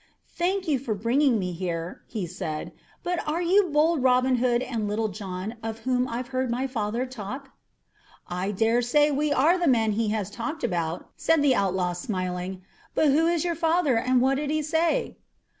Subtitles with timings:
[0.33, 2.71] "Thank you for bringing me here," he said;
[3.03, 7.05] "but are you bold Robin Hood and Little John, of whom I've heard my father
[7.05, 7.51] talk?"
[8.27, 12.63] "I daresay we are the men he has talked about," said the outlaw smiling;
[12.95, 15.17] "but who is your father, and what did he say?"